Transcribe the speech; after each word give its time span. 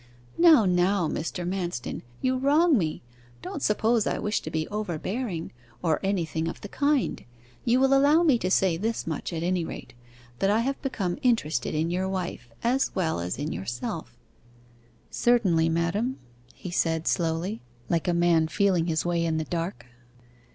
'Now, 0.35 0.65
now, 0.65 1.07
Mr. 1.07 1.47
Manston, 1.47 2.01
you 2.23 2.35
wrong 2.35 2.75
me; 2.75 3.03
don't 3.43 3.61
suppose 3.61 4.07
I 4.07 4.17
wish 4.17 4.41
to 4.41 4.49
be 4.49 4.67
overbearing, 4.69 5.51
or 5.83 5.99
anything 6.01 6.47
of 6.47 6.59
the 6.61 6.67
kind; 6.69 7.19
and 7.19 7.25
you 7.65 7.79
will 7.79 7.93
allow 7.93 8.23
me 8.23 8.39
to 8.39 8.49
say 8.49 8.77
this 8.77 9.05
much, 9.05 9.31
at 9.31 9.43
any 9.43 9.63
rate, 9.63 9.93
that 10.39 10.49
I 10.49 10.61
have 10.61 10.81
become 10.81 11.19
interested 11.21 11.75
in 11.75 11.91
your 11.91 12.09
wife, 12.09 12.49
as 12.63 12.89
well 12.95 13.19
as 13.19 13.37
in 13.37 13.53
yourself.' 13.53 14.17
'Certainly, 15.11 15.69
madam,' 15.69 16.17
he 16.55 16.71
said, 16.71 17.05
slowly, 17.07 17.61
like 17.87 18.07
a 18.07 18.13
man 18.15 18.47
feeling 18.47 18.87
his 18.87 19.05
way 19.05 19.23
in 19.23 19.37
the 19.37 19.43
dark. 19.45 19.85